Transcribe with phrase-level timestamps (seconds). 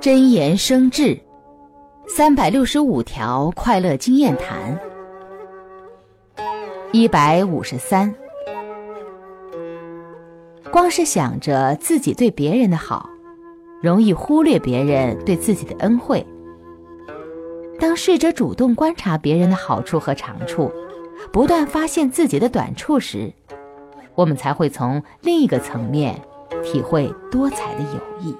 [0.00, 1.18] 真言生智
[2.08, 4.78] 三百六十五条快乐经验谈
[6.92, 8.14] 一百五十三。
[10.70, 13.10] 光是想着自己对别人的好
[13.82, 16.24] 容易忽略别人对自己的恩惠
[17.78, 20.72] 当试着主动观察别人的好处和长处
[21.30, 23.30] 不断发现自己的短处时
[24.14, 26.18] 我们才会从另一个层面
[26.64, 28.34] 体会多彩的友谊。